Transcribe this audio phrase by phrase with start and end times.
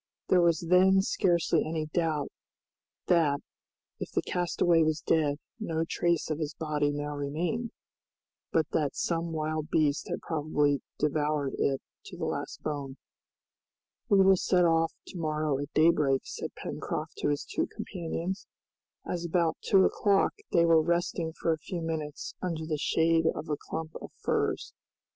[0.29, 2.31] There was then scarcely any doubt
[3.05, 3.39] that,
[3.99, 7.69] if the castaway was dead, no trace of his body now remained,
[8.51, 12.97] but that some wild beast had probably devoured it to the last bone.
[14.09, 18.47] "We will set off to morrow at daybreak," said Pencroft to his two companions,
[19.05, 23.49] as about two o'clock they were resting for a few minutes under the shade of
[23.49, 24.73] a clump of firs.